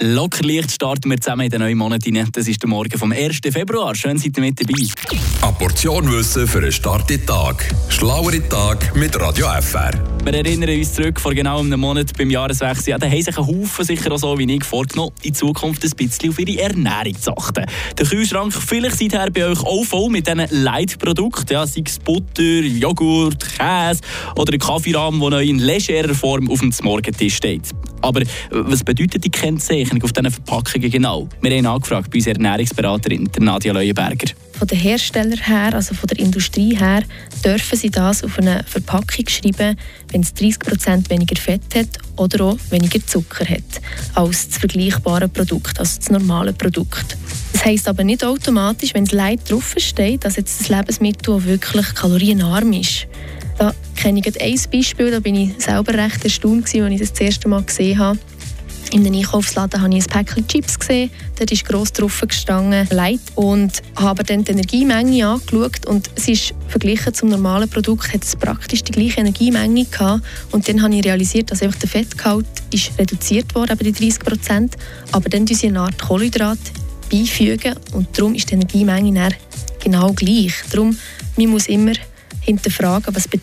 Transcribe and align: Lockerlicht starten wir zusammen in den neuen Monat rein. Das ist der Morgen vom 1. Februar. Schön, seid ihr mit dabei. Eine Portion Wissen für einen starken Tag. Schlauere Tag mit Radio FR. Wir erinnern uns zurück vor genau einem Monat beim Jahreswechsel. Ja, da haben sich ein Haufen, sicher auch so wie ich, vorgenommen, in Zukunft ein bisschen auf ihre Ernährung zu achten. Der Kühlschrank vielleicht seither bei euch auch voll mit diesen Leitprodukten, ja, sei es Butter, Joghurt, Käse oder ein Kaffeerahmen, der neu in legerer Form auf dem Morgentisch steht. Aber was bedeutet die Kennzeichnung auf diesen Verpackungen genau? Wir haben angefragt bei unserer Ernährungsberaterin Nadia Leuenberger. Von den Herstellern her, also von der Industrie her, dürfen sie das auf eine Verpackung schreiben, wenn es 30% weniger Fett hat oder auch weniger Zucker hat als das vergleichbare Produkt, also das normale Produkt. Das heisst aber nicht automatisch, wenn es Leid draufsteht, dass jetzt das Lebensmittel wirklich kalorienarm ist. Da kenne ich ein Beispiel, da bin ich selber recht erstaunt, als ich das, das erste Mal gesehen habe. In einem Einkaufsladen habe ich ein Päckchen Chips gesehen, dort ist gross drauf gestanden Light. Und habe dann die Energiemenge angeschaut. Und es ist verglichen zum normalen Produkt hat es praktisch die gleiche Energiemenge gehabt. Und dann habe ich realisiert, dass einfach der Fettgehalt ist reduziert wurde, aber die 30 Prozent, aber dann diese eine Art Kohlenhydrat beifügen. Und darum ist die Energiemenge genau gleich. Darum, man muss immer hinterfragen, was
Lockerlicht 0.00 0.70
starten 0.70 1.10
wir 1.10 1.20
zusammen 1.20 1.42
in 1.42 1.50
den 1.50 1.60
neuen 1.60 1.78
Monat 1.78 2.06
rein. 2.06 2.28
Das 2.32 2.46
ist 2.46 2.62
der 2.62 2.68
Morgen 2.68 2.96
vom 2.96 3.12
1. 3.12 3.40
Februar. 3.50 3.94
Schön, 3.94 4.16
seid 4.18 4.36
ihr 4.36 4.42
mit 4.42 4.60
dabei. 4.60 4.86
Eine 5.42 5.52
Portion 5.54 6.10
Wissen 6.12 6.46
für 6.46 6.58
einen 6.58 6.72
starken 6.72 7.24
Tag. 7.26 7.74
Schlauere 7.88 8.48
Tag 8.48 8.94
mit 8.94 9.18
Radio 9.18 9.48
FR. 9.60 10.17
Wir 10.30 10.44
erinnern 10.44 10.68
uns 10.68 10.92
zurück 10.92 11.18
vor 11.18 11.32
genau 11.32 11.60
einem 11.60 11.80
Monat 11.80 12.14
beim 12.18 12.28
Jahreswechsel. 12.28 12.90
Ja, 12.90 12.98
da 12.98 13.06
haben 13.06 13.22
sich 13.22 13.38
ein 13.38 13.46
Haufen, 13.46 13.82
sicher 13.82 14.12
auch 14.12 14.18
so 14.18 14.38
wie 14.38 14.54
ich, 14.54 14.62
vorgenommen, 14.62 15.10
in 15.22 15.32
Zukunft 15.32 15.82
ein 15.82 15.90
bisschen 15.92 16.28
auf 16.28 16.38
ihre 16.38 16.60
Ernährung 16.60 17.18
zu 17.18 17.34
achten. 17.34 17.64
Der 17.98 18.06
Kühlschrank 18.06 18.52
vielleicht 18.52 18.98
seither 18.98 19.30
bei 19.30 19.46
euch 19.46 19.64
auch 19.64 19.84
voll 19.84 20.10
mit 20.10 20.26
diesen 20.26 20.44
Leitprodukten, 20.50 21.54
ja, 21.54 21.66
sei 21.66 21.82
es 21.86 21.98
Butter, 21.98 22.42
Joghurt, 22.42 23.42
Käse 23.56 24.02
oder 24.36 24.52
ein 24.52 24.58
Kaffeerahmen, 24.58 25.18
der 25.18 25.30
neu 25.30 25.44
in 25.44 25.60
legerer 25.60 26.14
Form 26.14 26.50
auf 26.50 26.60
dem 26.60 26.74
Morgentisch 26.82 27.36
steht. 27.36 27.70
Aber 28.02 28.20
was 28.50 28.84
bedeutet 28.84 29.24
die 29.24 29.30
Kennzeichnung 29.30 30.02
auf 30.02 30.12
diesen 30.12 30.30
Verpackungen 30.30 30.90
genau? 30.90 31.26
Wir 31.40 31.56
haben 31.56 31.66
angefragt 31.66 32.10
bei 32.10 32.18
unserer 32.18 32.34
Ernährungsberaterin 32.34 33.30
Nadia 33.38 33.72
Leuenberger. 33.72 34.34
Von 34.58 34.66
den 34.66 34.78
Herstellern 34.78 35.38
her, 35.38 35.72
also 35.72 35.94
von 35.94 36.08
der 36.08 36.18
Industrie 36.18 36.76
her, 36.76 37.02
dürfen 37.44 37.78
sie 37.78 37.90
das 37.90 38.24
auf 38.24 38.38
eine 38.38 38.64
Verpackung 38.66 39.28
schreiben, 39.28 39.76
wenn 40.10 40.22
es 40.22 40.34
30% 40.34 41.08
weniger 41.10 41.40
Fett 41.40 41.62
hat 41.76 41.98
oder 42.16 42.44
auch 42.44 42.58
weniger 42.70 43.04
Zucker 43.06 43.44
hat 43.44 43.80
als 44.14 44.48
das 44.48 44.58
vergleichbare 44.58 45.28
Produkt, 45.28 45.78
also 45.78 45.98
das 45.98 46.10
normale 46.10 46.52
Produkt. 46.52 47.16
Das 47.52 47.64
heisst 47.64 47.86
aber 47.86 48.02
nicht 48.02 48.24
automatisch, 48.24 48.94
wenn 48.94 49.04
es 49.04 49.12
Leid 49.12 49.48
draufsteht, 49.48 50.24
dass 50.24 50.36
jetzt 50.36 50.60
das 50.60 50.68
Lebensmittel 50.68 51.44
wirklich 51.44 51.94
kalorienarm 51.94 52.72
ist. 52.72 53.06
Da 53.58 53.74
kenne 53.96 54.20
ich 54.20 54.40
ein 54.40 54.60
Beispiel, 54.72 55.10
da 55.10 55.20
bin 55.20 55.34
ich 55.34 55.50
selber 55.58 55.94
recht 55.94 56.24
erstaunt, 56.24 56.64
als 56.64 56.74
ich 56.74 56.98
das, 56.98 57.12
das 57.12 57.20
erste 57.20 57.48
Mal 57.48 57.62
gesehen 57.62 57.98
habe. 57.98 58.18
In 58.90 59.04
einem 59.04 59.18
Einkaufsladen 59.18 59.82
habe 59.82 59.94
ich 59.94 60.04
ein 60.04 60.24
Päckchen 60.24 60.48
Chips 60.48 60.78
gesehen, 60.78 61.10
dort 61.38 61.52
ist 61.52 61.64
gross 61.66 61.92
drauf 61.92 62.22
gestanden 62.26 62.88
Light. 62.90 63.20
Und 63.34 63.82
habe 63.96 64.24
dann 64.24 64.44
die 64.44 64.52
Energiemenge 64.52 65.26
angeschaut. 65.26 65.84
Und 65.86 66.08
es 66.14 66.28
ist 66.28 66.54
verglichen 66.68 67.12
zum 67.12 67.28
normalen 67.28 67.68
Produkt 67.68 68.12
hat 68.14 68.24
es 68.24 68.34
praktisch 68.34 68.82
die 68.84 68.92
gleiche 68.92 69.20
Energiemenge 69.20 69.84
gehabt. 69.84 70.24
Und 70.52 70.68
dann 70.68 70.82
habe 70.82 70.94
ich 70.94 71.04
realisiert, 71.04 71.50
dass 71.50 71.62
einfach 71.62 71.78
der 71.78 71.88
Fettgehalt 71.88 72.46
ist 72.72 72.98
reduziert 72.98 73.54
wurde, 73.54 73.72
aber 73.72 73.84
die 73.84 73.92
30 73.92 74.20
Prozent, 74.20 74.76
aber 75.12 75.28
dann 75.28 75.44
diese 75.44 75.66
eine 75.66 75.80
Art 75.80 75.98
Kohlenhydrat 75.98 76.58
beifügen. 77.10 77.74
Und 77.92 78.16
darum 78.16 78.34
ist 78.34 78.50
die 78.50 78.54
Energiemenge 78.54 79.30
genau 79.80 80.12
gleich. 80.14 80.54
Darum, 80.70 80.96
man 81.36 81.46
muss 81.48 81.66
immer 81.66 81.92
hinterfragen, 82.40 83.14
was 83.14 83.28